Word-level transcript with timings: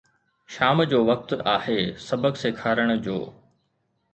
شام 0.53 0.83
جو 0.93 1.01
وقت 1.09 1.33
آهي 1.53 1.77
سبق 2.07 2.41
سيکارڻ 2.45 2.97
جو 3.09 3.19